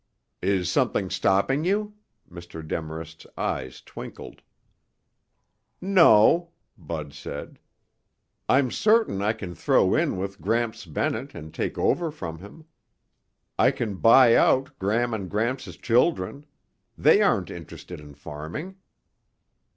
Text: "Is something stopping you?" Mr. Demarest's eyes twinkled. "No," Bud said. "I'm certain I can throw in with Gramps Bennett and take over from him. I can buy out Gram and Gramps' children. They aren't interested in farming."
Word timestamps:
"Is 0.41 0.67
something 0.67 1.11
stopping 1.11 1.63
you?" 1.63 1.93
Mr. 2.27 2.67
Demarest's 2.67 3.27
eyes 3.37 3.81
twinkled. 3.81 4.41
"No," 5.79 6.49
Bud 6.75 7.13
said. 7.13 7.59
"I'm 8.49 8.71
certain 8.71 9.21
I 9.21 9.33
can 9.33 9.53
throw 9.53 9.93
in 9.93 10.17
with 10.17 10.41
Gramps 10.41 10.87
Bennett 10.87 11.35
and 11.35 11.53
take 11.53 11.77
over 11.77 12.09
from 12.09 12.39
him. 12.39 12.65
I 13.59 13.69
can 13.69 13.97
buy 13.97 14.35
out 14.35 14.71
Gram 14.79 15.13
and 15.13 15.29
Gramps' 15.29 15.77
children. 15.77 16.47
They 16.97 17.21
aren't 17.21 17.51
interested 17.51 17.99
in 17.99 18.15
farming." 18.15 18.77